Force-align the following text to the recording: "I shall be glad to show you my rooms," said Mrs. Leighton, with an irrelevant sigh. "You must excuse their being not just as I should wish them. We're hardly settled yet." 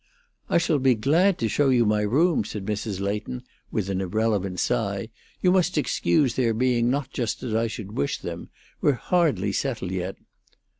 "I 0.49 0.57
shall 0.57 0.79
be 0.79 0.95
glad 0.95 1.37
to 1.37 1.47
show 1.47 1.69
you 1.69 1.85
my 1.85 2.01
rooms," 2.01 2.49
said 2.49 2.65
Mrs. 2.65 2.99
Leighton, 2.99 3.43
with 3.69 3.87
an 3.87 4.01
irrelevant 4.01 4.59
sigh. 4.59 5.09
"You 5.41 5.51
must 5.51 5.77
excuse 5.77 6.33
their 6.33 6.55
being 6.55 6.89
not 6.89 7.11
just 7.11 7.43
as 7.43 7.53
I 7.53 7.67
should 7.67 7.91
wish 7.91 8.17
them. 8.17 8.49
We're 8.81 8.93
hardly 8.93 9.51
settled 9.51 9.91
yet." 9.91 10.15